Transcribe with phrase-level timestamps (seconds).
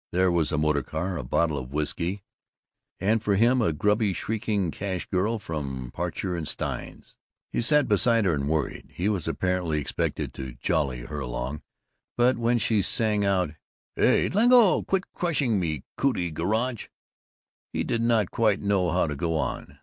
[0.09, 2.23] There was a motor car, a bottle of whisky,
[2.99, 7.19] and for him a grubby shrieking cash girl from Parcher and Stein's.
[7.53, 8.89] He sat beside her and worried.
[8.95, 11.61] He was apparently expected to "jolly her along,"
[12.17, 13.51] but when she sang out,
[13.95, 16.87] "Hey, leggo, quit crushing me cootie garage,"
[17.71, 19.77] he did not quite know how to go on.